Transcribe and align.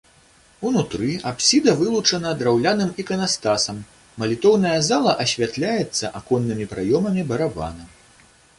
Унутры 0.67 1.09
апсіда 1.31 1.75
вылучана 1.81 2.31
драўляным 2.39 2.89
іканастасам, 3.03 3.77
малітоўная 4.23 4.73
зала 4.89 5.11
асвятляецца 5.25 6.11
аконнымі 6.21 6.65
праёмамі 6.73 7.21
барабана. 7.33 7.83